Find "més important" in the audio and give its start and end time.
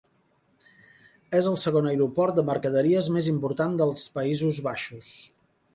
3.19-3.81